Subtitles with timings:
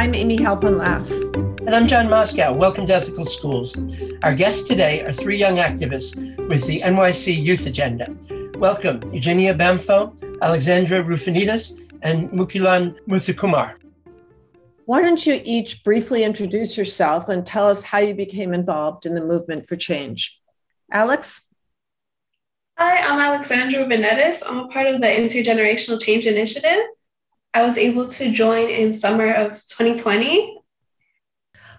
[0.00, 1.10] I'm Amy Halpin Laff.
[1.10, 2.54] And I'm John Moscow.
[2.54, 3.76] Welcome to Ethical Schools.
[4.22, 6.16] Our guests today are three young activists
[6.48, 8.16] with the NYC Youth Agenda.
[8.58, 13.74] Welcome, Eugenia Bamfo, Alexandra Rufinitas, and Mukilan Muthukumar.
[14.86, 19.14] Why don't you each briefly introduce yourself and tell us how you became involved in
[19.14, 20.40] the movement for change?
[20.90, 21.42] Alex?
[22.78, 24.42] Hi, I'm Alexandra Benetis.
[24.48, 26.86] I'm a part of the Intergenerational Change Initiative.
[27.52, 30.58] I was able to join in summer of 2020.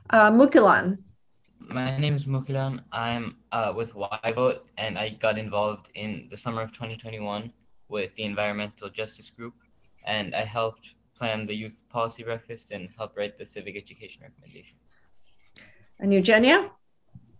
[0.10, 0.98] Uh, Mukilan.
[1.60, 2.82] My name is Mukilan.
[2.92, 7.54] I'm uh, with YVote, and I got involved in the summer of 2021
[7.88, 9.54] with the Environmental Justice Group,
[10.06, 14.76] and I helped plan the youth policy breakfast and help write the civic education recommendation.
[16.02, 16.70] And Eugenia?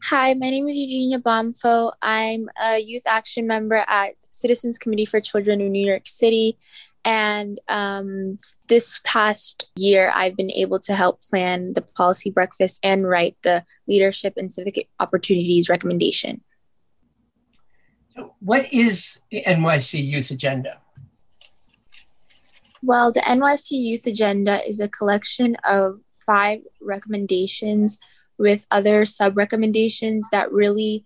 [0.04, 1.92] Hi, my name is Eugenia Bamfo.
[2.02, 6.58] I'm a youth action member at Citizens Committee for Children of New York City.
[7.04, 13.08] And um, this past year, I've been able to help plan the policy breakfast and
[13.08, 16.42] write the leadership and civic opportunities recommendation.
[18.16, 20.80] So What is the NYC Youth Agenda?
[22.84, 28.00] Well, the NYC Youth Agenda is a collection of five recommendations
[28.38, 31.04] with other sub recommendations that really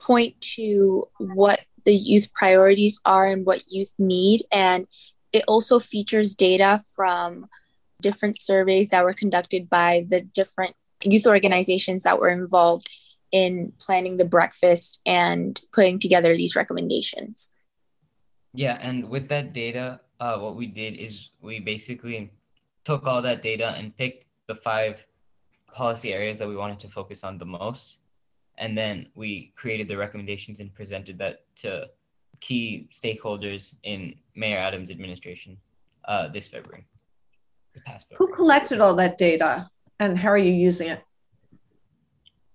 [0.00, 4.42] point to what the youth priorities are and what youth need.
[4.50, 4.86] And
[5.32, 7.46] it also features data from
[8.02, 12.90] different surveys that were conducted by the different youth organizations that were involved
[13.30, 17.52] in planning the breakfast and putting together these recommendations.
[18.54, 22.32] Yeah, and with that data, uh, what we did is we basically
[22.84, 25.06] took all that data and picked the five
[25.72, 27.98] policy areas that we wanted to focus on the most.
[28.56, 31.88] And then we created the recommendations and presented that to
[32.40, 35.56] key stakeholders in Mayor Adams' administration
[36.06, 36.86] uh, this February.
[37.74, 38.30] This past February.
[38.30, 39.68] Who collected all that data
[40.00, 41.02] and how are you using it?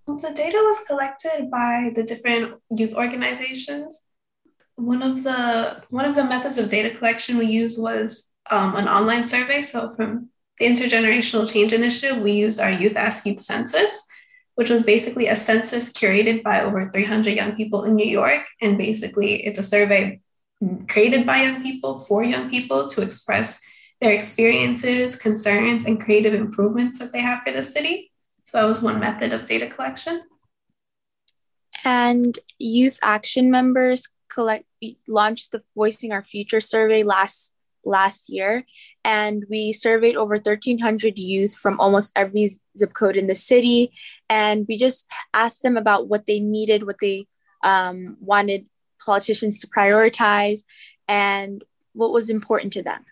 [0.06, 4.02] Well, the data was collected by the different youth organizations.
[4.76, 8.88] One of the one of the methods of data collection we used was um, an
[8.88, 9.62] online survey.
[9.62, 14.06] So from the Intergenerational Change Initiative, we used our Youth Ask Youth Census,
[14.54, 18.46] which was basically a census curated by over 300 young people in New York.
[18.60, 20.20] And basically, it's a survey
[20.88, 23.60] created by young people for young people to express
[24.00, 28.12] their experiences, concerns, and creative improvements that they have for the city.
[28.44, 30.22] So that was one method of data collection.
[31.84, 34.64] And youth action members collect
[35.08, 37.54] launched the Voicing Our Future survey last
[37.84, 38.64] last year
[39.04, 43.92] and we surveyed over 1300 youth from almost every zip code in the city.
[44.28, 47.26] And we just asked them about what they needed what they
[47.62, 48.66] um, wanted
[49.04, 50.60] politicians to prioritize
[51.06, 53.04] and what was important to them.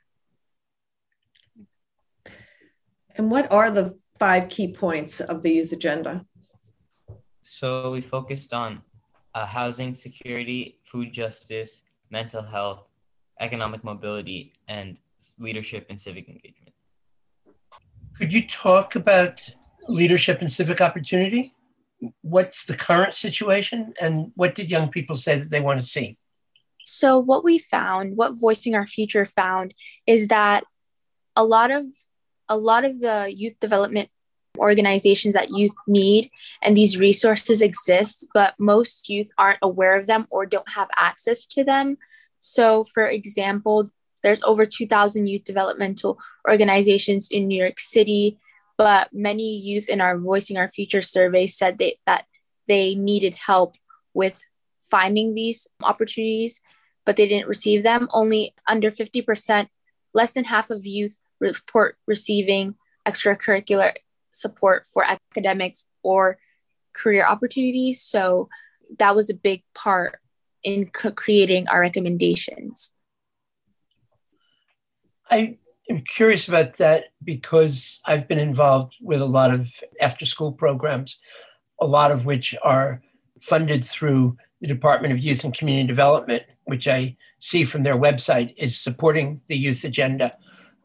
[3.16, 6.24] And what are the five key points of the youth agenda?
[7.42, 8.80] So we focused on
[9.34, 12.86] uh, housing security food justice mental health
[13.40, 15.00] economic mobility, and
[15.38, 16.74] leadership and civic engagement.
[18.18, 19.48] Could you talk about
[19.88, 21.52] leadership and civic opportunity?
[22.20, 26.18] What's the current situation, and what did young people say that they want to see?
[26.84, 29.72] So, what we found, what Voicing Our Future found,
[30.06, 30.64] is that
[31.36, 31.84] a lot of
[32.48, 34.10] a lot of the youth development
[34.58, 36.28] organizations that youth need
[36.60, 41.46] and these resources exist but most youth aren't aware of them or don't have access
[41.46, 41.96] to them
[42.42, 43.88] so, for example,
[44.22, 46.18] there's over 2,000 youth developmental
[46.48, 48.38] organizations in New York City,
[48.78, 52.24] but many youth in our Voicing Our Future survey said they, that
[52.68, 53.76] they needed help
[54.14, 54.42] with
[54.82, 56.60] finding these opportunities,
[57.04, 58.08] but they didn't receive them.
[58.12, 59.68] Only under 50%,
[60.14, 63.92] less than half of youth report receiving extracurricular
[64.30, 66.38] support for academics or
[66.92, 68.00] career opportunities.
[68.02, 68.48] So
[68.98, 70.18] that was a big part
[70.62, 72.92] in co- creating our recommendations.
[75.32, 75.56] I
[75.88, 81.20] am curious about that because I've been involved with a lot of after school programs,
[81.80, 83.00] a lot of which are
[83.40, 88.52] funded through the Department of Youth and Community Development, which I see from their website
[88.58, 90.36] is supporting the youth agenda.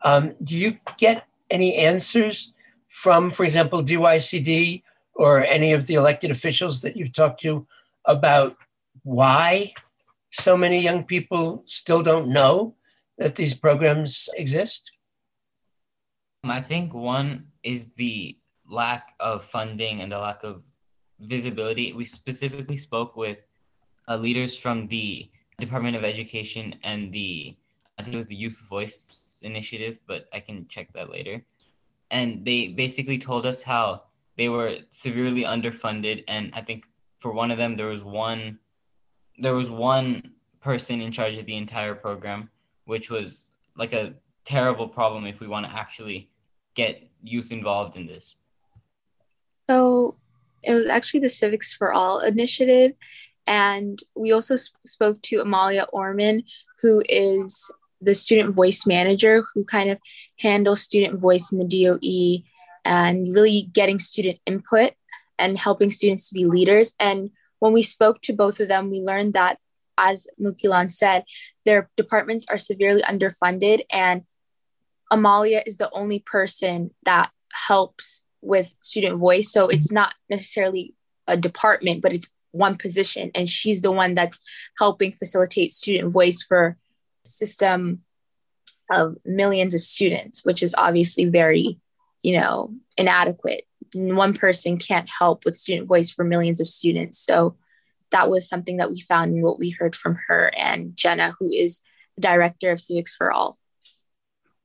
[0.04, 2.54] Um, do you get any answers
[2.88, 4.82] from, for example, DYCD
[5.16, 7.68] or any of the elected officials that you've talked to
[8.06, 8.56] about
[9.04, 9.74] why
[10.32, 12.76] so many young people still don't know
[13.18, 14.92] that these programs exist?
[16.44, 18.38] I think one is the
[18.70, 20.64] lack of funding and the lack of
[21.20, 21.94] visibility.
[21.94, 23.40] We specifically spoke with
[24.08, 25.30] uh, leaders from the
[25.60, 27.58] Department of Education and the,
[27.98, 31.44] I think it was the Youth Voice Initiative, but I can check that later.
[32.12, 34.04] and they basically told us how
[34.38, 36.88] they were severely underfunded and i think
[37.20, 38.58] for one of them there was one
[39.40, 40.32] there was one
[40.62, 42.50] person in charge of the entire program
[42.88, 44.14] which was like a
[44.44, 46.30] terrible problem if we want to actually
[46.74, 48.36] get youth involved in this
[49.70, 50.16] so
[50.64, 52.94] it was actually the civics for all initiative
[53.46, 56.44] and we also sp- spoke to amalia orman
[56.82, 59.98] who is the student voice manager who kind of
[60.40, 62.44] handles student voice in the doe
[62.86, 64.94] and really getting student input
[65.38, 66.96] and helping students to be leaders.
[67.00, 69.60] And when we spoke to both of them, we learned that,
[69.98, 71.24] as Mukilan said,
[71.66, 74.24] their departments are severely underfunded, and
[75.12, 79.52] Amalia is the only person that helps with student voice.
[79.52, 80.94] So it's not necessarily
[81.28, 84.44] a department, but it's one position, and she's the one that's
[84.78, 86.78] helping facilitate student voice for
[87.24, 88.04] system
[88.90, 91.80] of millions of students, which is obviously very
[92.22, 93.66] you know, inadequate.
[93.94, 97.18] One person can't help with student voice for millions of students.
[97.18, 97.56] So
[98.12, 101.52] that was something that we found in what we heard from her and Jenna, who
[101.52, 101.82] is
[102.16, 103.58] the director of Civics for All.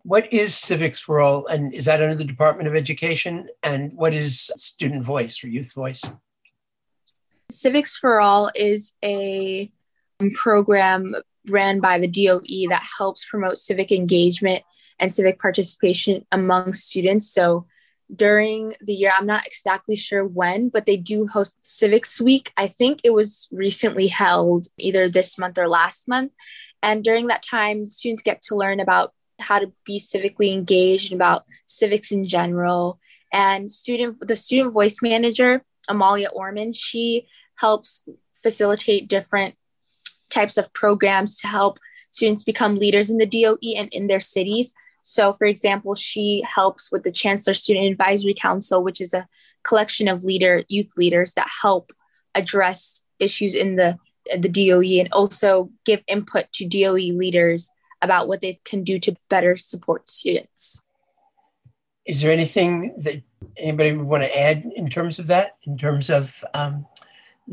[0.04, 3.48] What is Civics for All, and is that under the Department of Education?
[3.62, 6.02] And what is Student Voice or Youth Voice?
[7.50, 9.70] Civics for All is a
[10.34, 11.14] program
[11.48, 14.62] ran by the DOE that helps promote civic engagement
[14.98, 17.32] and civic participation among students.
[17.32, 17.66] So
[18.14, 22.52] during the year, I'm not exactly sure when, but they do host Civics Week.
[22.56, 26.32] I think it was recently held either this month or last month.
[26.82, 31.18] And during that time, students get to learn about how to be civically engaged and
[31.18, 32.98] about civics in general.
[33.32, 37.26] And student the student voice manager, Amalia Orman, she
[37.58, 38.04] helps
[38.34, 39.54] facilitate different
[40.30, 41.78] types of programs to help
[42.10, 44.74] students become leaders in the DOE and in their cities.
[45.02, 49.28] So, for example, she helps with the Chancellor Student Advisory Council, which is a
[49.64, 51.92] collection of leader youth leaders that help
[52.34, 53.98] address issues in the
[54.38, 57.70] the DOE and also give input to DOE leaders
[58.00, 60.82] about what they can do to better support students.
[62.04, 63.22] Is there anything that
[63.56, 65.56] anybody would want to add in terms of that?
[65.64, 66.86] In terms of, um,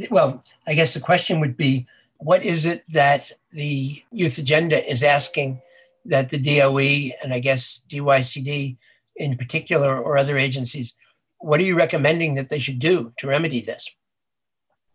[0.09, 1.87] well, I guess the question would be,
[2.17, 5.61] what is it that the youth agenda is asking
[6.09, 8.77] that the DOE and I guess DYCD
[9.15, 10.97] in particular or other agencies,
[11.39, 13.89] what are you recommending that they should do to remedy this?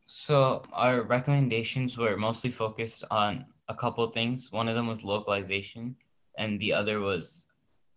[0.06, 4.52] So our recommendations were mostly focused on a couple things.
[4.52, 5.96] One of them was localization,
[6.38, 7.46] and the other was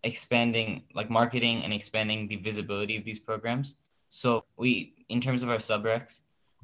[0.03, 3.75] expanding, like marketing and expanding the visibility of these programs.
[4.09, 6.21] So we, in terms of our subrecs,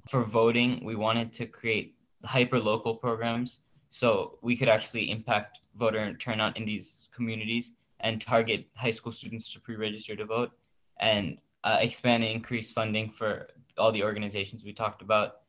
[0.10, 3.60] for voting, we wanted to create hyper local programs
[3.94, 9.54] so we could actually impact voter turnout in these communities and target high school students
[9.54, 10.50] to pre-register to vote
[11.00, 13.48] and uh, expand and increase funding for
[13.78, 15.42] all the organizations we talked about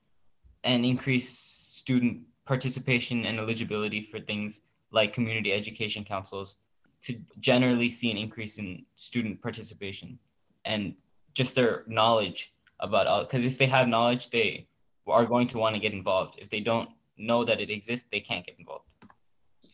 [0.63, 4.61] and increase student participation and eligibility for things
[4.91, 6.57] like community education councils
[7.01, 10.19] to generally see an increase in student participation
[10.67, 10.95] and
[11.33, 14.67] just their knowledge about all because if they have knowledge they
[15.07, 16.39] are going to want to get involved.
[16.41, 18.85] If they don't know that it exists they can't get involved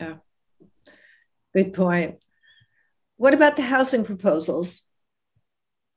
[0.00, 0.14] yeah
[1.54, 2.16] Good point.
[3.16, 4.82] What about the housing proposals?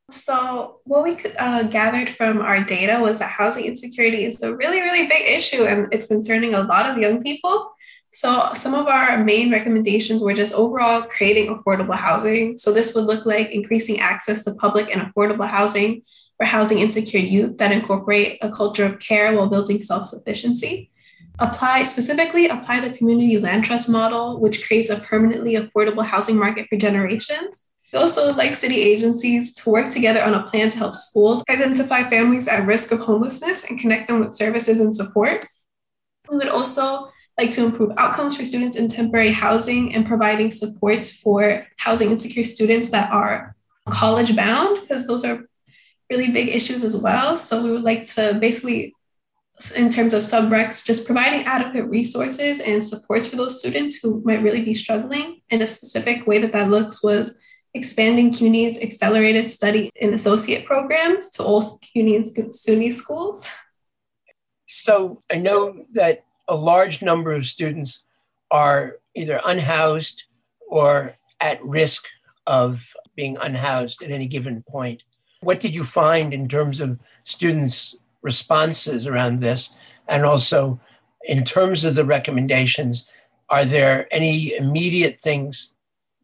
[0.10, 4.82] So, what we uh, gathered from our data was that housing insecurity is a really,
[4.82, 7.72] really big issue and it's concerning a lot of young people.
[8.12, 12.58] So, some of our main recommendations were just overall creating affordable housing.
[12.58, 16.02] So, this would look like increasing access to public and affordable housing
[16.38, 20.90] for housing insecure youth that incorporate a culture of care while building self sufficiency
[21.40, 26.68] apply specifically apply the community land trust model which creates a permanently affordable housing market
[26.70, 27.72] for generations.
[27.92, 32.04] We also like city agencies to work together on a plan to help schools identify
[32.10, 35.48] families at risk of homelessness and connect them with services and support.
[36.30, 41.12] We would also like to improve outcomes for students in temporary housing and providing supports
[41.18, 43.56] for housing insecure students that are
[43.90, 45.46] college bound because those are
[46.10, 47.38] really big issues as well.
[47.38, 48.96] So we would like to basically
[49.76, 54.42] in terms of subrecs, just providing adequate resources and supports for those students who might
[54.42, 55.42] really be struggling.
[55.50, 57.38] In a specific way that that looks was
[57.74, 63.52] expanding CUNY's accelerated study and associate programs to all CUNY and SUNY schools.
[64.68, 68.04] So I know that a large number of students
[68.52, 70.24] are either unhoused
[70.68, 72.08] or at risk
[72.48, 75.04] of being unhoused at any given point.
[75.42, 79.76] What did you find in terms of students responses around this?
[80.08, 80.80] And also,
[81.28, 83.08] in terms of the recommendations,
[83.50, 85.76] are there any immediate things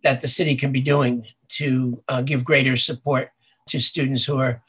[0.03, 3.29] that the city can be doing to uh, give greater support
[3.67, 4.63] to students who are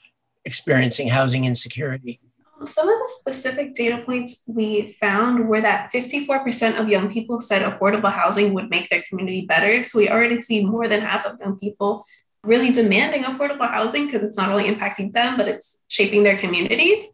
[0.45, 2.21] experiencing housing insecurity?
[2.65, 7.63] Some of the specific data points we found were that 54% of young people said
[7.63, 9.83] affordable housing would make their community better.
[9.83, 12.05] So we already see more than half of young people
[12.45, 17.11] really demanding affordable housing because it's not only impacting them, but it's shaping their communities.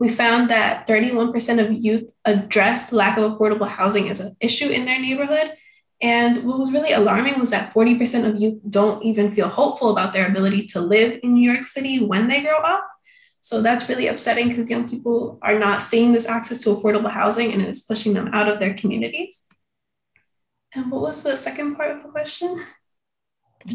[0.00, 4.86] We found that 31% of youth addressed lack of affordable housing as an issue in
[4.86, 5.52] their neighborhood.
[6.00, 10.14] And what was really alarming was that 40% of youth don't even feel hopeful about
[10.14, 12.88] their ability to live in New York City when they grow up.
[13.40, 17.52] So that's really upsetting because young people are not seeing this access to affordable housing
[17.52, 19.44] and it's pushing them out of their communities.
[20.74, 22.62] And what was the second part of the question?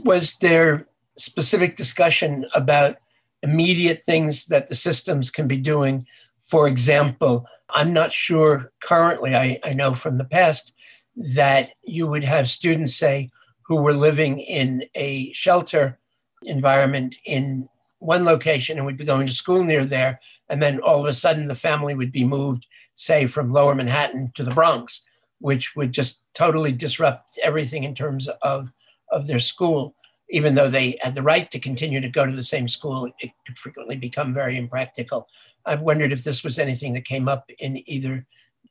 [0.03, 2.97] Was there specific discussion about
[3.45, 6.05] immediate things that the systems can be doing?
[6.51, 10.73] For example, I'm not sure currently, I, I know from the past
[11.15, 13.29] that you would have students say
[13.67, 15.99] who were living in a shelter
[16.43, 17.67] environment in
[17.99, 20.19] one location and would be going to school near there.
[20.49, 24.31] And then all of a sudden, the family would be moved, say, from lower Manhattan
[24.35, 25.01] to the Bronx,
[25.39, 28.69] which would just totally disrupt everything in terms of,
[29.09, 29.95] of their school.
[30.29, 33.31] Even though they had the right to continue to go to the same school, it
[33.45, 35.27] could frequently become very impractical.
[35.65, 38.25] I've wondered if this was anything that came up in either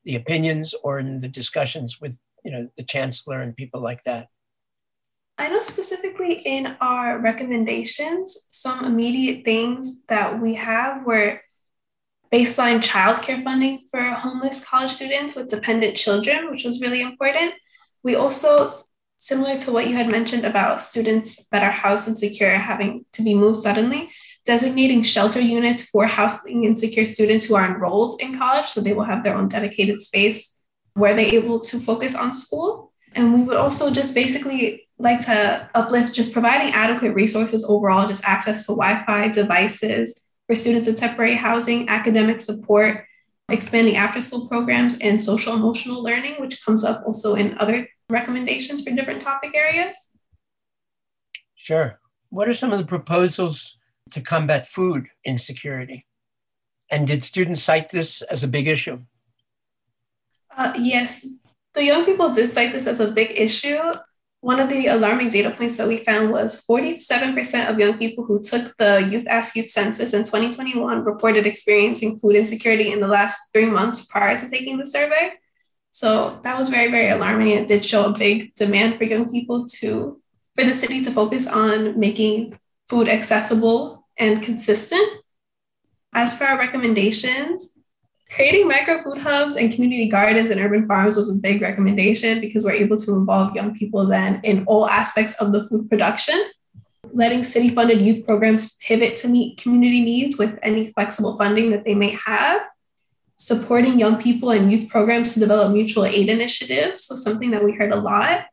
[0.04, 4.28] the opinions or in the discussions with you know the chancellor and people like that
[5.36, 11.40] I know specifically in our recommendations, some immediate things that we have were
[12.32, 17.54] baseline childcare funding for homeless college students with dependent children, which was really important.
[18.04, 18.70] We also,
[19.24, 23.34] similar to what you had mentioned about students that are housed insecure having to be
[23.34, 24.10] moved suddenly,
[24.44, 29.10] designating shelter units for housing insecure students who are enrolled in college so they will
[29.12, 30.60] have their own dedicated space
[30.92, 32.92] where they're able to focus on school.
[33.14, 38.24] And we would also just basically like to uplift just providing adequate resources overall, just
[38.26, 43.06] access to Wi Fi devices for students in temporary housing, academic support,
[43.48, 48.82] expanding after school programs, and social emotional learning, which comes up also in other recommendations
[48.82, 50.16] for different topic areas.
[51.54, 52.00] Sure.
[52.30, 53.76] What are some of the proposals
[54.12, 56.06] to combat food insecurity?
[56.90, 59.00] And did students cite this as a big issue?
[60.56, 61.38] Uh, yes,
[61.72, 63.80] the young people did cite this as a big issue.
[64.40, 68.40] One of the alarming data points that we found was 47% of young people who
[68.40, 73.40] took the Youth Ask Youth census in 2021 reported experiencing food insecurity in the last
[73.54, 75.32] three months prior to taking the survey.
[75.94, 77.50] So that was very, very alarming.
[77.50, 80.20] It did show a big demand for young people to,
[80.56, 82.58] for the city to focus on making
[82.88, 85.08] food accessible and consistent.
[86.12, 87.78] As for our recommendations,
[88.34, 92.64] Creating micro food hubs and community gardens and urban farms was a big recommendation because
[92.64, 96.42] we're able to involve young people then in all aspects of the food production.
[97.12, 101.84] Letting city funded youth programs pivot to meet community needs with any flexible funding that
[101.84, 102.62] they may have.
[103.36, 107.72] Supporting young people and youth programs to develop mutual aid initiatives was something that we
[107.72, 108.46] heard a lot.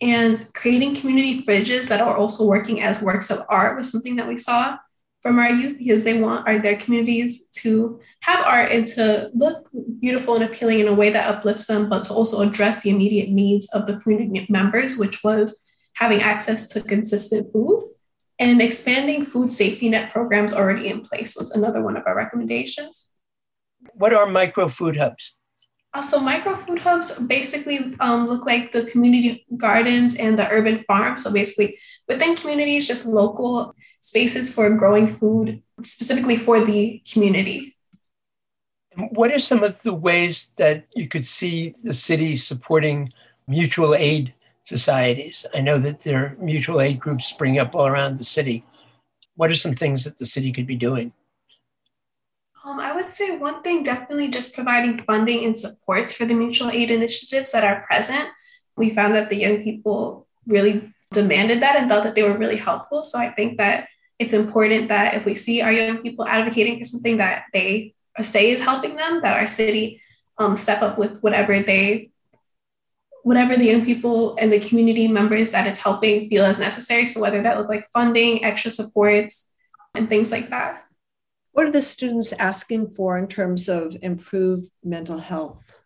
[0.00, 4.28] And creating community fridges that are also working as works of art was something that
[4.28, 4.78] we saw
[5.22, 9.68] from our youth because they want our, their communities to have art and to look
[10.00, 13.28] beautiful and appealing in a way that uplifts them, but to also address the immediate
[13.28, 17.84] needs of the community members, which was having access to consistent food.
[18.38, 23.10] And expanding food safety net programs already in place was another one of our recommendations.
[23.94, 25.34] What are micro food hubs?
[25.94, 30.84] Uh, so micro food hubs basically um, look like the community gardens and the urban
[30.86, 31.22] farms.
[31.22, 37.76] So basically within communities, just local spaces for growing food specifically for the community.
[39.10, 43.12] What are some of the ways that you could see the city supporting
[43.46, 45.46] mutual aid societies?
[45.54, 48.64] I know that there are mutual aid groups spring up all around the city.
[49.36, 51.12] What are some things that the city could be doing?
[52.68, 56.70] Um, I would say one thing definitely just providing funding and supports for the mutual
[56.70, 58.28] aid initiatives that are present.
[58.76, 62.58] We found that the young people really demanded that and thought that they were really
[62.58, 63.02] helpful.
[63.02, 66.84] So I think that it's important that if we see our young people advocating for
[66.84, 70.02] something that they say is helping them, that our city
[70.36, 72.10] um, step up with whatever they
[73.22, 77.04] whatever the young people and the community members that it's helping feel as necessary.
[77.06, 79.54] So whether that look like funding, extra supports,
[79.94, 80.87] and things like that.
[81.58, 85.82] What are the students asking for in terms of improved mental health?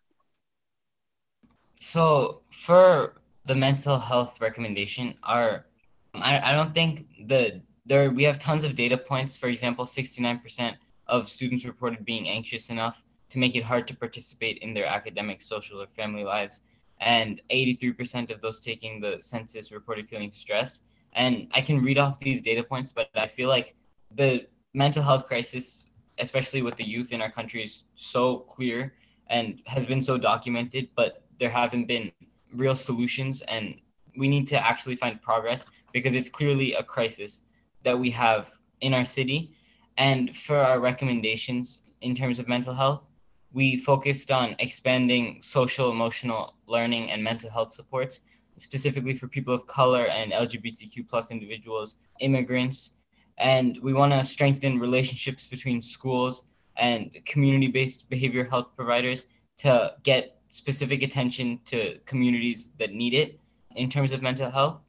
[1.79, 3.15] So for
[3.47, 5.65] the mental health recommendation are
[6.13, 9.35] I, I don't think the there we have tons of data points.
[9.35, 10.75] For example, 69%
[11.07, 15.41] of students reported being anxious enough to make it hard to participate in their academic,
[15.41, 16.61] social, or family lives.
[17.01, 20.83] And 83% of those taking the census reported feeling stressed.
[21.13, 23.75] And I can read off these data points, but I feel like
[24.11, 25.87] the mental health crisis,
[26.17, 28.93] especially with the youth in our country, is so clear
[29.27, 32.11] and has been so documented, but there haven't been
[32.53, 33.41] real solutions.
[33.47, 33.75] And
[34.17, 37.41] we need to actually find progress because it's clearly a crisis
[37.83, 38.51] that we have
[38.81, 39.51] in our city.
[39.97, 43.07] And for our recommendations in terms of mental health,
[43.53, 48.21] we focused on expanding social emotional learning and mental health supports
[48.57, 52.91] specifically for people of color and lgbtq plus individuals immigrants
[53.37, 56.45] and we want to strengthen relationships between schools
[56.77, 59.25] and community-based behavioral health providers
[59.57, 63.39] to get specific attention to communities that need it
[63.75, 64.79] in terms of mental health.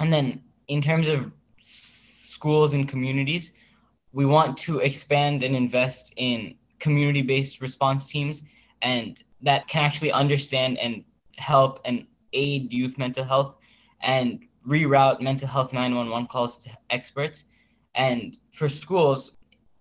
[0.00, 3.52] And then in terms of schools and communities
[4.12, 8.44] we want to expand and invest in community based response teams
[8.82, 11.04] and that can actually understand and
[11.36, 13.56] help and aid youth mental health
[14.00, 17.44] and reroute mental health 911 calls to experts.
[17.94, 19.32] And for schools,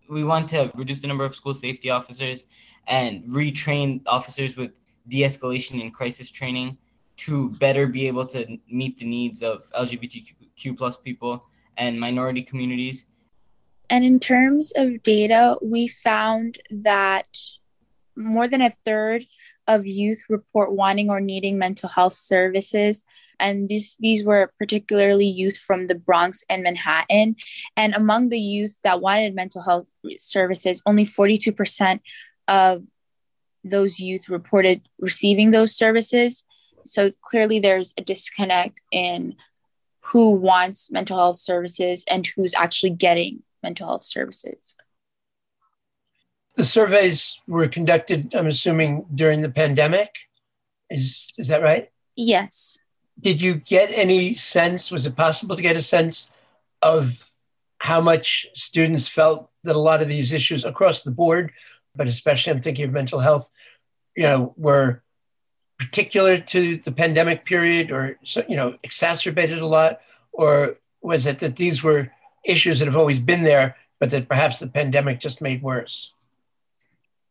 [0.09, 2.43] we want to reduce the number of school safety officers
[2.87, 6.77] and retrain officers with de escalation and crisis training
[7.17, 11.45] to better be able to meet the needs of LGBTQ plus people
[11.77, 13.07] and minority communities
[13.89, 17.27] and in terms of data, we found that
[18.15, 19.25] more than a third
[19.67, 23.03] of youth report wanting or needing mental health services.
[23.39, 27.35] And these, these were particularly youth from the Bronx and Manhattan.
[27.75, 29.89] And among the youth that wanted mental health
[30.19, 31.99] services, only 42%
[32.47, 32.83] of
[33.63, 36.43] those youth reported receiving those services.
[36.85, 39.35] So clearly, there's a disconnect in
[40.01, 44.75] who wants mental health services and who's actually getting mental health services.
[46.55, 50.09] The surveys were conducted, I'm assuming, during the pandemic.
[50.89, 51.89] Is, is that right?
[52.15, 52.77] Yes.
[53.19, 54.91] Did you get any sense?
[54.91, 56.31] Was it possible to get a sense
[56.81, 57.31] of
[57.79, 61.51] how much students felt that a lot of these issues across the board,
[61.95, 63.49] but especially I'm thinking of mental health,
[64.15, 65.01] you know, were
[65.77, 69.99] particular to the pandemic period or, you know, exacerbated a lot?
[70.31, 72.11] Or was it that these were
[72.43, 76.13] issues that have always been there, but that perhaps the pandemic just made worse?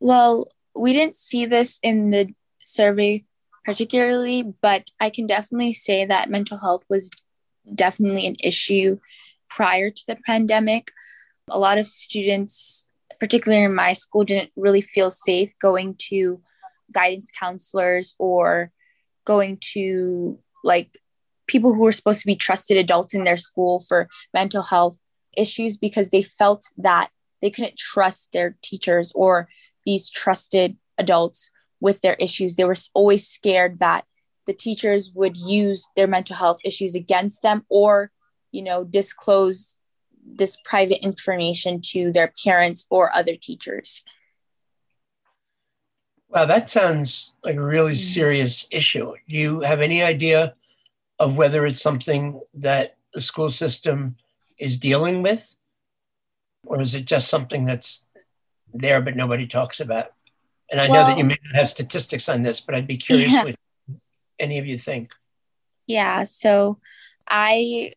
[0.01, 3.25] Well, we didn't see this in the survey
[3.65, 7.11] particularly, but I can definitely say that mental health was
[7.75, 8.99] definitely an issue
[9.49, 10.91] prior to the pandemic.
[11.49, 16.41] A lot of students, particularly in my school, didn't really feel safe going to
[16.93, 18.71] guidance counselors or
[19.25, 20.97] going to like
[21.47, 24.99] people who were supposed to be trusted adults in their school for mental health
[25.37, 29.49] issues because they felt that they couldn't trust their teachers or
[29.85, 31.51] these trusted adults
[31.85, 32.57] with their issues.
[32.57, 34.07] They were always scared that
[34.47, 38.11] the teachers would use their mental health issues against them or,
[38.51, 39.77] you know, disclose
[40.25, 44.03] this private information to their parents or other teachers.
[46.31, 48.19] Wow, that sounds like a really mm-hmm.
[48.19, 49.13] serious issue.
[49.29, 50.55] Do you have any idea
[51.19, 54.17] of whether it's something that the school system
[54.59, 55.55] is dealing with?
[56.65, 58.07] Or is it just something that's
[58.73, 60.14] there but nobody talks about?
[60.75, 62.97] And I well, know that you may not have statistics on this, but I'd be
[62.97, 63.45] curious yeah.
[63.45, 63.55] what
[64.41, 65.15] any of you think.
[65.87, 66.25] Yeah.
[66.25, 66.81] So
[67.29, 67.93] I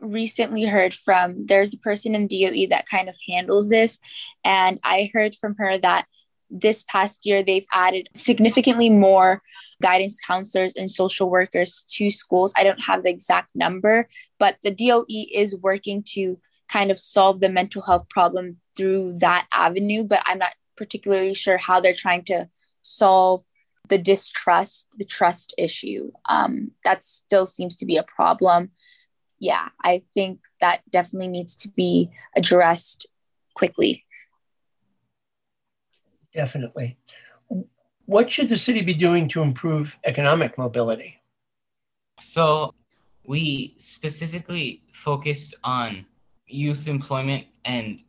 [0.00, 3.98] recently heard from there's a person in DOE that kind of handles this.
[4.46, 6.06] And I heard from her that
[6.48, 9.42] this past year they've added significantly more
[9.82, 12.54] guidance counselors and social workers to schools.
[12.56, 16.38] I don't have the exact number, but the DOE is working to
[16.70, 21.58] kind of solve the mental health problem through that avenue, but I'm not particularly sure
[21.58, 22.48] how they're trying to
[22.82, 23.44] solve
[23.88, 26.10] the distrust, the trust issue.
[26.28, 28.70] Um, that still seems to be a problem.
[29.38, 33.06] Yeah, I think that definitely needs to be addressed
[33.54, 34.04] quickly.
[36.32, 36.98] Definitely.
[38.06, 41.20] What should the city be doing to improve economic mobility?
[42.20, 42.72] So,
[43.26, 46.06] we specifically focused on
[46.46, 48.02] youth employment and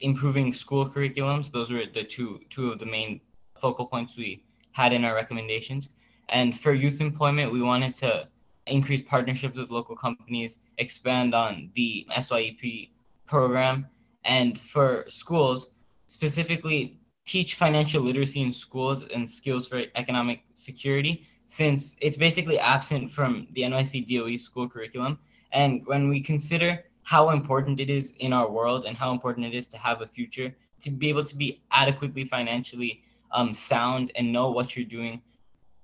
[0.00, 1.50] improving school curriculums.
[1.50, 3.20] Those were the two two of the main
[3.60, 5.90] focal points we had in our recommendations.
[6.28, 8.28] And for youth employment, we wanted to
[8.66, 12.90] increase partnerships with local companies, expand on the SYEP
[13.26, 13.86] program,
[14.24, 15.74] and for schools,
[16.06, 23.10] specifically teach financial literacy in schools and skills for economic security since it's basically absent
[23.10, 25.18] from the NYC DOE school curriculum.
[25.52, 29.54] And when we consider how important it is in our world and how important it
[29.54, 34.32] is to have a future, to be able to be adequately financially um, sound and
[34.32, 35.20] know what you're doing,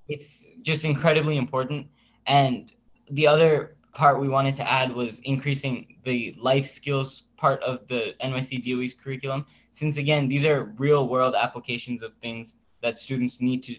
[0.09, 1.87] it's just incredibly important.
[2.27, 2.73] And
[3.11, 8.15] the other part we wanted to add was increasing the life skills part of the
[8.23, 9.47] NYC DOE's curriculum.
[9.73, 13.77] Since again, these are real world applications of things that students need to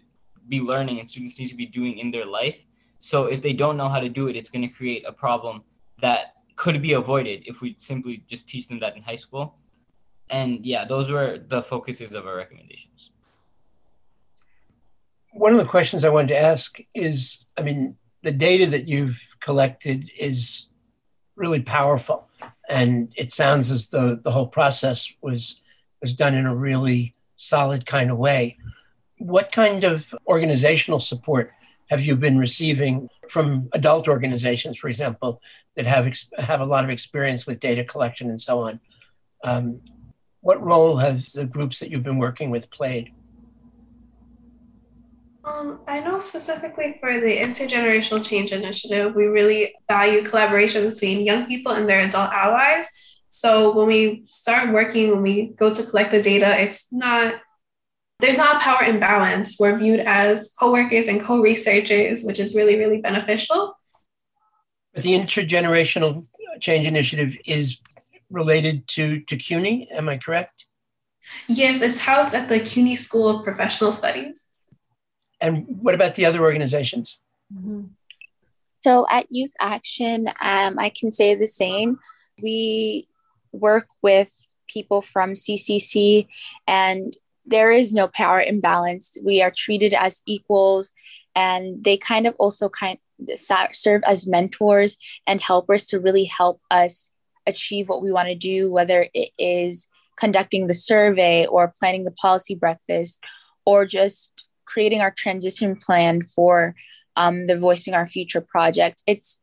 [0.50, 2.66] be learning and students need to be doing in their life.
[3.00, 5.64] So if they don't know how to do it, it's going to create a problem
[6.02, 9.56] that could be avoided if we simply just teach them that in high school.
[10.30, 13.12] And yeah, those were the focuses of our recommendations.
[15.32, 19.38] One of the questions I wanted to ask is I mean, the data that you've
[19.40, 20.68] collected is
[21.36, 22.28] really powerful.
[22.68, 25.62] And it sounds as though the whole process was
[26.02, 28.58] was done in a really solid kind of way.
[29.20, 31.52] What kind of organizational support
[31.90, 35.42] have you been receiving from adult organizations, for example,
[35.76, 38.80] that have ex- have a lot of experience with data collection and so on?
[39.44, 39.82] Um,
[40.42, 43.12] what role have the groups that you've been working with played?
[45.44, 51.46] Um, I know specifically for the Intergenerational Change Initiative, we really value collaboration between young
[51.46, 52.90] people and their adult allies.
[53.30, 57.36] So when we start working, when we go to collect the data, it's not
[58.20, 59.60] there's not a power imbalance.
[59.60, 63.78] We're viewed as co-workers and co-researchers, which is really, really beneficial.
[64.94, 66.26] But the intergenerational
[66.60, 67.80] change initiative is
[68.30, 70.66] related to, to CUNY, am I correct?
[71.48, 74.50] Yes, it's housed at the CUNY School of Professional Studies.
[75.40, 77.20] And what about the other organizations?
[77.54, 77.84] Mm-hmm.
[78.84, 82.00] So at Youth Action, um, I can say the same.
[82.42, 83.08] We
[83.52, 84.32] work with
[84.68, 86.28] people from CCC
[86.68, 87.16] and
[87.48, 89.18] there is no power imbalance.
[89.24, 90.92] We are treated as equals,
[91.36, 93.00] and they kind of also kind
[93.72, 97.10] serve as mentors and helpers to really help us
[97.48, 102.12] achieve what we want to do, whether it is conducting the survey or planning the
[102.12, 103.24] policy breakfast
[103.66, 106.76] or just creating our transition plan for
[107.16, 109.02] um, the Voicing Our Future project.
[109.08, 109.40] It's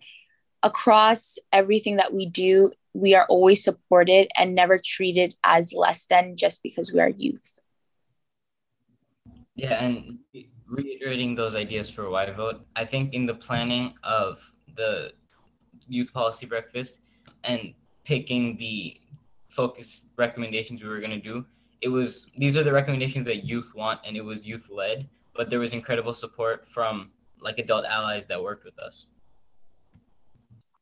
[0.62, 6.36] across everything that we do, we are always supported and never treated as less than
[6.36, 7.58] just because we are youth.
[9.56, 10.18] Yeah, and
[10.66, 15.12] reiterating those ideas for YVote, I think in the planning of the
[15.86, 17.00] youth policy breakfast
[17.44, 19.00] and picking the
[19.48, 21.44] focus recommendations we were going to do,
[21.82, 25.50] it was these are the recommendations that youth want, and it was youth led, but
[25.50, 29.06] there was incredible support from like adult allies that worked with us.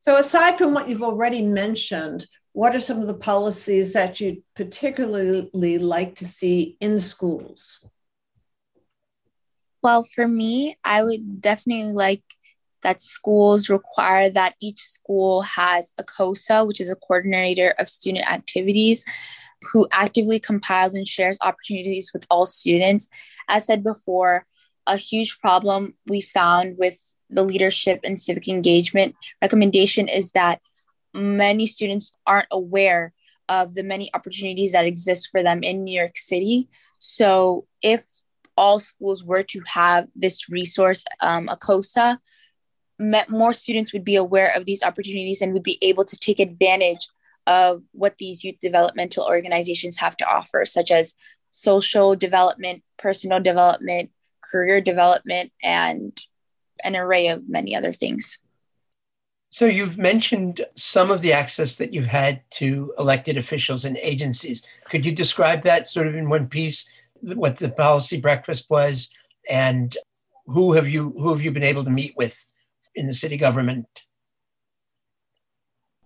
[0.01, 4.43] So, aside from what you've already mentioned, what are some of the policies that you'd
[4.55, 7.85] particularly like to see in schools?
[9.83, 12.23] Well, for me, I would definitely like
[12.83, 18.31] that schools require that each school has a COSA, which is a coordinator of student
[18.31, 19.05] activities,
[19.73, 23.09] who actively compiles and shares opportunities with all students.
[23.49, 24.47] As said before,
[24.87, 26.99] a huge problem we found with
[27.31, 30.61] the leadership and civic engagement recommendation is that
[31.14, 33.12] many students aren't aware
[33.49, 36.68] of the many opportunities that exist for them in New York City.
[36.99, 38.22] So, if
[38.57, 42.21] all schools were to have this resource, um, a COSA,
[43.29, 47.09] more students would be aware of these opportunities and would be able to take advantage
[47.47, 51.15] of what these youth developmental organizations have to offer, such as
[51.51, 54.11] social development, personal development,
[54.51, 56.17] career development, and
[56.85, 58.38] an array of many other things.
[59.49, 64.62] So, you've mentioned some of the access that you've had to elected officials and agencies.
[64.88, 66.88] Could you describe that sort of in one piece?
[67.23, 69.11] What the policy breakfast was
[69.49, 69.97] and
[70.47, 72.45] who have you who have you been able to meet with
[72.95, 73.87] in the city government?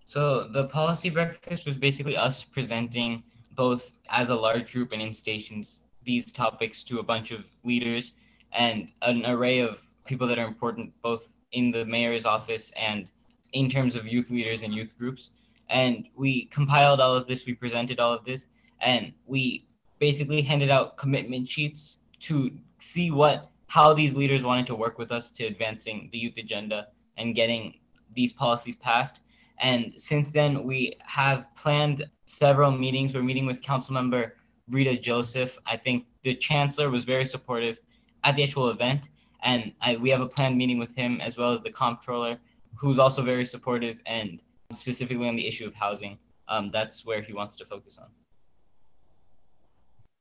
[0.05, 3.25] So the policy breakfast was basically us presenting
[3.57, 8.13] both as a large group and in stations these topics to a bunch of leaders
[8.53, 13.11] and an array of people that are important both in the mayor's office and
[13.53, 15.31] in terms of youth leaders and youth groups.
[15.69, 18.47] And we compiled all of this, we presented all of this,
[18.81, 19.67] and we
[19.99, 25.11] basically handed out commitment sheets to see what how these leaders wanted to work with
[25.11, 27.75] us to advancing the youth agenda and getting
[28.15, 29.23] these policies passed.
[29.59, 33.15] And since then, we have planned several meetings.
[33.15, 34.37] We're meeting with Council Member
[34.69, 35.59] Rita Joseph.
[35.67, 37.79] I think the Chancellor was very supportive
[38.25, 39.09] at the actual event.
[39.43, 42.39] And I, we have a planned meeting with him as well as the Comptroller,
[42.75, 46.19] who's also very supportive and specifically on the issue of housing.
[46.49, 48.09] Um, that's where he wants to focus on.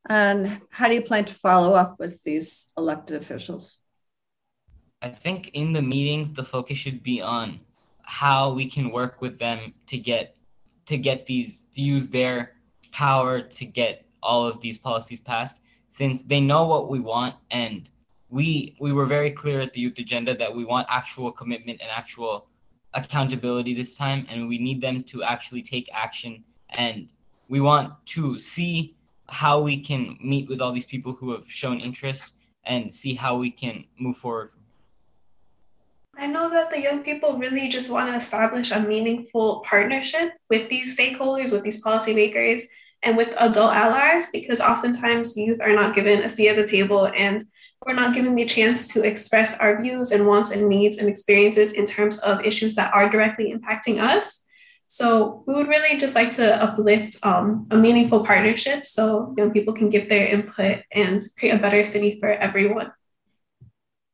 [0.07, 3.79] And how do you plan to follow up with these elected officials?
[5.01, 7.59] I think in the meetings, the focus should be on
[8.03, 10.35] how we can work with them to get
[10.85, 12.53] to get these to use their
[12.91, 17.89] power to get all of these policies passed since they know what we want and
[18.29, 21.89] we we were very clear at the youth agenda that we want actual commitment and
[21.89, 22.47] actual
[22.93, 27.13] accountability this time and we need them to actually take action and
[27.49, 28.95] we want to see
[29.27, 32.33] how we can meet with all these people who have shown interest
[32.65, 34.51] and see how we can move forward
[36.17, 40.69] I know that the young people really just want to establish a meaningful partnership with
[40.69, 42.63] these stakeholders, with these policymakers,
[43.03, 47.11] and with adult allies, because oftentimes youth are not given a seat at the table
[47.15, 47.43] and
[47.85, 51.73] we're not given the chance to express our views and wants and needs and experiences
[51.73, 54.44] in terms of issues that are directly impacting us.
[54.87, 59.73] So we would really just like to uplift um, a meaningful partnership so young people
[59.73, 62.91] can give their input and create a better city for everyone.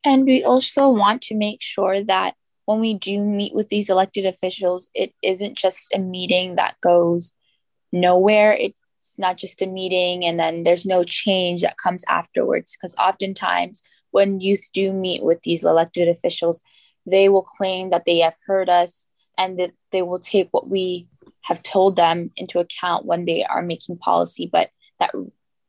[0.06, 4.26] And we also want to make sure that when we do meet with these elected
[4.26, 7.34] officials, it isn't just a meeting that goes
[7.92, 8.54] nowhere.
[8.54, 8.80] It's
[9.20, 12.78] not just a meeting and then there's no change that comes afterwards.
[12.78, 16.62] Because oftentimes, when youth do meet with these elected officials,
[17.06, 19.08] they will claim that they have heard us
[19.42, 21.08] and that they will take what we
[21.42, 24.48] have told them into account when they are making policy.
[24.52, 25.12] But that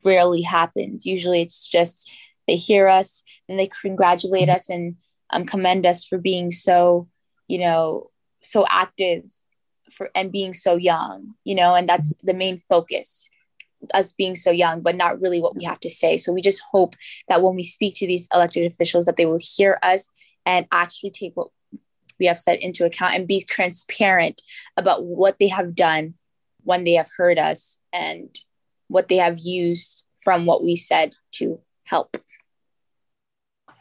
[0.05, 1.07] rarely happens.
[1.07, 2.11] Usually, it's just
[2.47, 4.97] they hear us and they congratulate us and
[5.31, 7.09] um, commend us for being so
[7.49, 8.11] you know
[8.43, 9.25] so active
[9.91, 13.29] for and being so young you know and that's the main focus
[13.95, 16.63] us being so young but not really what we have to say so we just
[16.71, 16.95] hope
[17.29, 20.09] that when we speak to these elected officials that they will hear us
[20.45, 21.49] and actually take what
[22.23, 24.43] we have set into account and be transparent
[24.77, 26.15] about what they have done
[26.63, 28.39] when they have heard us and
[28.87, 32.17] what they have used from what we said to help.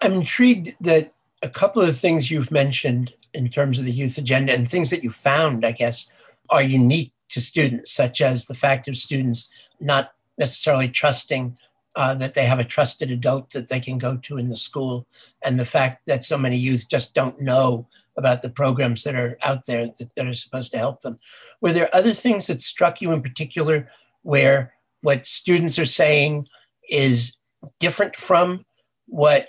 [0.02, 4.54] I'm intrigued that a couple of things you've mentioned in terms of the youth agenda
[4.54, 6.10] and things that you found, I guess,
[6.50, 11.60] are unique to students, such as the fact of students not necessarily trusting
[11.96, 15.06] uh, that they have a trusted adult that they can go to in the school,
[15.42, 19.38] and the fact that so many youth just don't know about the programs that are
[19.44, 21.20] out there that, that are supposed to help them.
[21.62, 23.90] Were there other things that struck you in particular
[24.24, 26.48] where what students are saying
[26.90, 27.38] is
[27.80, 28.66] different from
[29.08, 29.48] what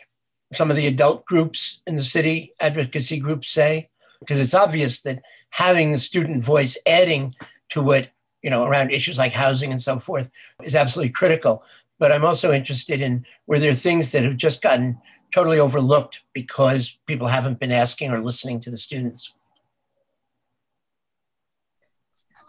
[0.53, 3.89] some of the adult groups in the city, advocacy groups say,
[4.21, 7.33] because it's obvious that having the student voice adding
[7.71, 8.11] to what,
[8.43, 10.31] you know, around issues like housing and so forth
[10.63, 11.65] is absolutely critical.
[12.03, 14.99] But I'm also interested in where there things that have just gotten
[15.33, 19.33] totally overlooked because people haven't been asking or listening to the students.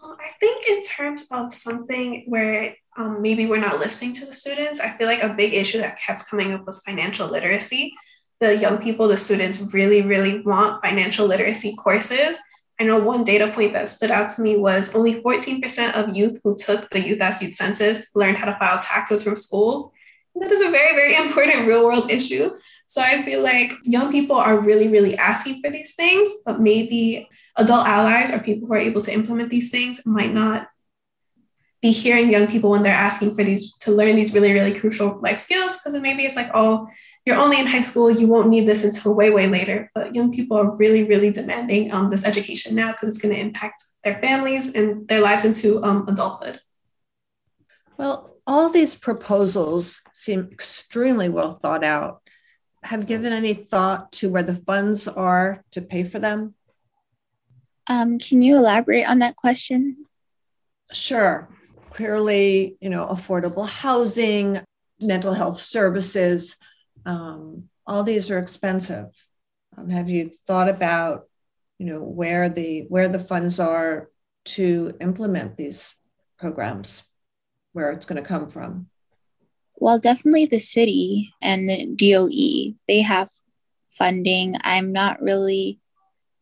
[0.04, 4.80] I think in terms of something where um, maybe we're not listening to the students.
[4.80, 7.94] I feel like a big issue that kept coming up was financial literacy.
[8.40, 12.40] The young people, the students really, really want financial literacy courses.
[12.84, 16.42] I know one data point that stood out to me was only 14% of youth
[16.44, 19.90] who took the Youth Ask Youth Census learned how to file taxes from schools.
[20.36, 22.50] And that is a very, very important real world issue.
[22.86, 27.30] So I feel like young people are really, really asking for these things, but maybe
[27.56, 30.68] adult allies or people who are able to implement these things might not
[31.82, 35.20] be hearing young people when they're asking for these to learn these really really crucial
[35.22, 36.88] life skills because maybe it's like oh
[37.26, 40.32] you're only in high school you won't need this until way way later but young
[40.32, 44.20] people are really really demanding um, this education now because it's going to impact their
[44.20, 46.60] families and their lives into um, adulthood.
[47.98, 52.22] Well all these proposals seem extremely well thought out.
[52.84, 56.56] Have given any thought to where the funds are to pay for them?
[57.88, 60.06] Um, can you elaborate on that question?
[60.92, 61.50] Sure.
[61.92, 64.60] Clearly, you know, affordable housing,
[65.02, 66.58] mental health services.
[67.06, 69.08] Um, all these are expensive.
[69.78, 71.28] Um, have you thought about,
[71.78, 74.10] you know, where the where the funds are
[74.46, 75.96] to implement these
[76.38, 77.04] programs,
[77.74, 78.88] where it's going to come from?
[79.76, 82.76] Well, definitely the city and the DOE.
[82.88, 83.30] They have
[83.90, 84.56] funding.
[84.62, 85.80] I'm not really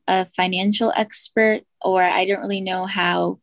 [0.07, 3.39] a financial expert, or I don't really know how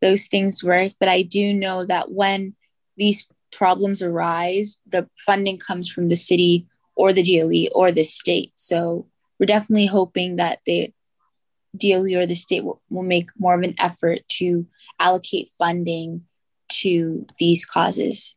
[0.00, 0.92] those things work.
[0.98, 2.56] But I do know that when
[2.96, 8.52] these problems arise, the funding comes from the city or the DOE or the state.
[8.56, 9.06] So
[9.38, 10.92] we're definitely hoping that the
[11.76, 14.66] DOE or the state will, will make more of an effort to
[14.98, 16.24] allocate funding
[16.68, 18.34] to these causes.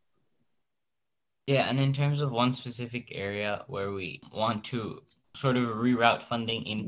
[1.48, 5.02] Yeah, and in terms of one specific area where we want to
[5.36, 6.88] sort of reroute funding in,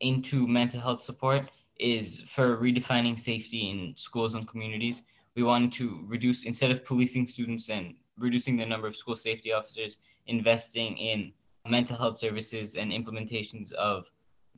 [0.00, 5.02] into mental health support, is for redefining safety in schools and communities.
[5.38, 9.52] We wanted to reduce, instead of policing students and reducing the number of school safety
[9.52, 11.32] officers, investing in
[11.64, 14.10] mental health services and implementations of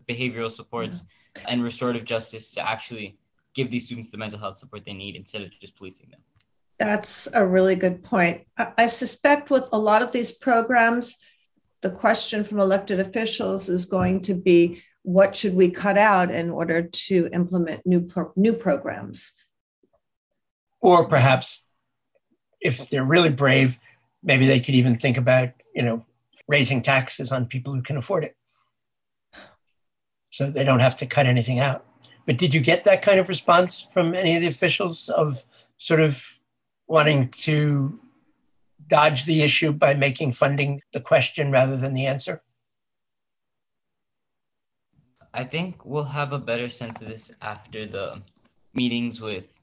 [0.08, 1.04] behavioral supports
[1.36, 1.42] yeah.
[1.48, 3.18] and restorative justice to actually
[3.52, 6.20] give these students the mental health support they need instead of just policing them.
[6.78, 8.46] That's a really good point.
[8.56, 11.18] I suspect with a lot of these programs,
[11.82, 16.48] the question from elected officials is going to be what should we cut out in
[16.48, 19.34] order to implement new pro- new programs
[20.80, 21.66] or perhaps
[22.60, 23.78] if they're really brave
[24.22, 26.04] maybe they could even think about you know
[26.48, 28.36] raising taxes on people who can afford it.
[30.32, 31.86] So they don't have to cut anything out.
[32.26, 35.44] But did you get that kind of response from any of the officials of
[35.78, 36.40] sort of
[36.88, 38.00] wanting to
[38.88, 42.42] dodge the issue by making funding the question rather than the answer?
[45.32, 48.22] I think we'll have a better sense of this after the
[48.74, 49.59] meetings with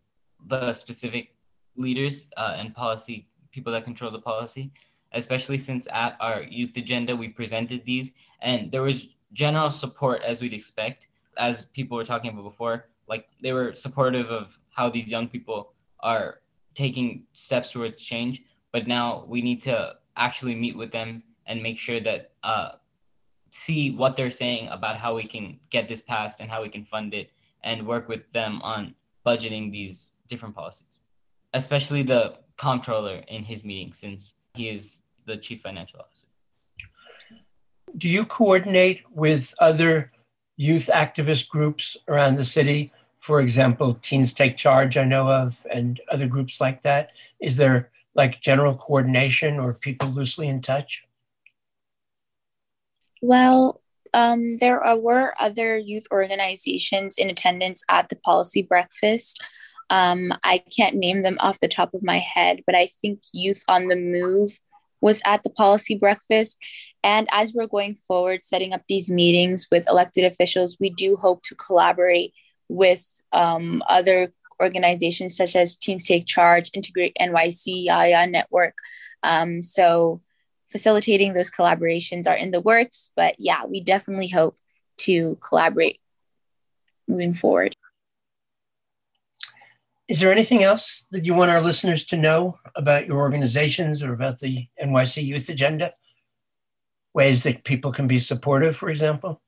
[0.48, 1.34] the specific
[1.76, 4.72] leaders uh, and policy people that control the policy,
[5.14, 10.42] especially since at our youth agenda we presented these and there was general support as
[10.42, 11.08] we'd expect,
[11.38, 12.86] as people were talking about before.
[13.08, 16.40] Like they were supportive of how these young people are
[16.74, 21.78] taking steps towards change, but now we need to actually meet with them and make
[21.78, 22.72] sure that uh,
[23.50, 26.84] see what they're saying about how we can get this passed and how we can
[26.84, 27.32] fund it
[27.64, 28.94] and work with them on
[29.26, 30.98] budgeting these different policies,
[31.54, 36.26] especially the comptroller in his meeting since he is the chief financial officer.
[37.98, 40.12] Do you coordinate with other
[40.56, 42.92] youth activist groups around the city?
[43.20, 47.12] For example, Teens Take Charge, I know of, and other groups like that.
[47.40, 51.06] Is there like general coordination or people loosely in touch?
[53.22, 53.82] Well,
[54.14, 59.44] um, there were other youth organizations in attendance at the policy breakfast.
[59.90, 63.64] Um, I can't name them off the top of my head, but I think Youth
[63.68, 64.60] on the Move
[65.02, 66.58] was at the policy breakfast.
[67.04, 71.44] And as we're going forward, setting up these meetings with elected officials, we do hope
[71.44, 72.34] to collaborate
[72.68, 78.78] with um, other organizations such as Teens Take Charge, Integrate NYC, Yaya Network.
[79.24, 80.22] Um, so
[80.70, 83.12] facilitating those collaborations are in the works.
[83.16, 84.58] But yeah, we definitely hope
[84.98, 86.00] to collaborate
[87.08, 87.76] moving forward.
[90.08, 94.14] Is there anything else that you want our listeners to know about your organizations or
[94.14, 95.94] about the NYC Youth Agenda?
[97.14, 99.42] Ways that people can be supportive, for example?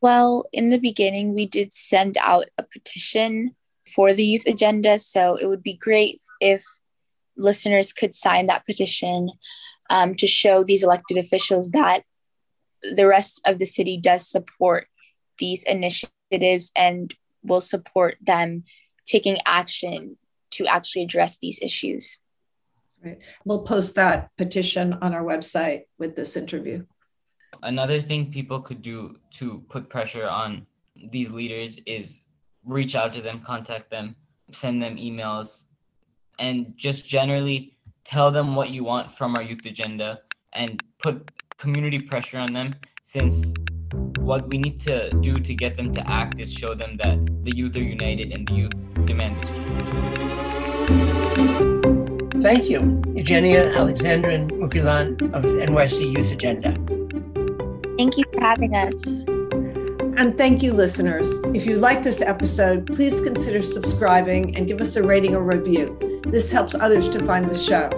[0.00, 3.54] Well, in the beginning, we did send out a petition
[3.94, 4.98] for the youth agenda.
[4.98, 6.64] So it would be great if
[7.36, 9.30] listeners could sign that petition
[9.90, 12.02] um, to show these elected officials that
[12.82, 14.88] the rest of the city does support
[15.38, 18.64] these initiatives and will support them
[19.06, 20.16] taking action
[20.52, 22.18] to actually address these issues.
[23.04, 23.18] Right.
[23.44, 26.86] We'll post that petition on our website with this interview.
[27.62, 30.66] Another thing people could do to put pressure on
[31.10, 32.26] these leaders is
[32.64, 34.16] reach out to them, contact them,
[34.52, 35.66] send them emails,
[36.38, 40.20] and just generally tell them what you want from our youth agenda
[40.52, 43.54] and put community pressure on them since
[44.18, 47.54] what we need to do to get them to act is show them that the
[47.54, 50.24] youth are united and the youth demand this change.
[52.42, 56.74] Thank you, Eugenia, Alexandra, and Mukilan of NYC Youth Agenda.
[57.96, 59.26] Thank you for having us.
[60.16, 61.40] And thank you, listeners.
[61.54, 65.98] If you like this episode, please consider subscribing and give us a rating or review.
[66.26, 67.88] This helps others to find the show.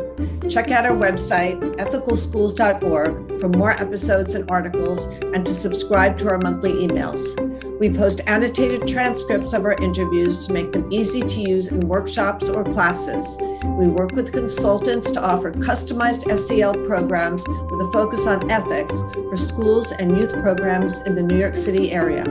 [0.49, 6.39] Check out our website, ethicalschools.org, for more episodes and articles and to subscribe to our
[6.39, 7.46] monthly emails.
[7.79, 12.49] We post annotated transcripts of our interviews to make them easy to use in workshops
[12.49, 13.37] or classes.
[13.79, 19.37] We work with consultants to offer customized SEL programs with a focus on ethics for
[19.37, 22.25] schools and youth programs in the New York City area.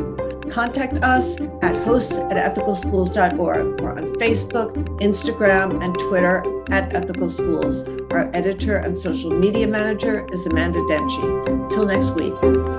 [0.49, 7.83] Contact us at hosts at ethicalschools.org or on Facebook, Instagram, and Twitter at Ethical Schools.
[8.11, 11.69] Our editor and social media manager is Amanda Denchi.
[11.69, 12.74] Till next week.